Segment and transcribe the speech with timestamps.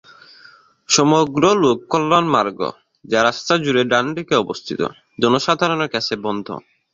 [0.89, 2.59] সমগ্র লোক কল্যাণ মার্গ,
[3.05, 4.81] যা রাস্তা জুড়ে ডানদিকে অবস্থিত,
[5.19, 6.47] জনসাধারণের কাছে বন্ধ।